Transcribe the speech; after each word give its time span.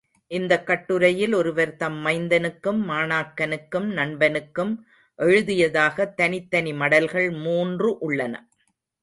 இந்தக் 0.27 0.65
கட்டுரையில், 0.65 1.33
ஒருவர் 1.33 1.75
தம் 1.75 2.05
மைந்தனுக்கும், 2.05 2.79
மாணாக்கனுக்கும், 2.89 3.87
நண்பனுக்கும் 3.91 4.75
எழுதியதாகத் 5.19 6.13
தனித் 6.13 6.51
தனி 6.51 6.73
மடல்கள் 6.73 7.31
மூன்று 7.41 7.97
உள்ளன. 7.97 8.47